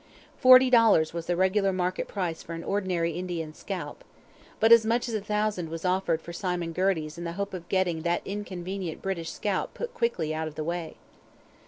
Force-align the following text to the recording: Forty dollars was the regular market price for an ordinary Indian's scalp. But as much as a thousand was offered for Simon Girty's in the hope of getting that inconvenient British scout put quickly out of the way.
Forty 0.39 0.71
dollars 0.71 1.13
was 1.13 1.27
the 1.27 1.35
regular 1.35 1.71
market 1.71 2.07
price 2.07 2.41
for 2.41 2.53
an 2.55 2.63
ordinary 2.63 3.11
Indian's 3.11 3.59
scalp. 3.59 4.03
But 4.59 4.71
as 4.71 4.83
much 4.83 5.07
as 5.07 5.13
a 5.13 5.21
thousand 5.21 5.69
was 5.69 5.85
offered 5.85 6.23
for 6.23 6.33
Simon 6.33 6.73
Girty's 6.73 7.19
in 7.19 7.23
the 7.23 7.33
hope 7.33 7.53
of 7.53 7.69
getting 7.69 8.01
that 8.01 8.23
inconvenient 8.25 9.03
British 9.03 9.29
scout 9.31 9.75
put 9.75 9.93
quickly 9.93 10.33
out 10.33 10.47
of 10.47 10.55
the 10.55 10.63
way. 10.63 10.95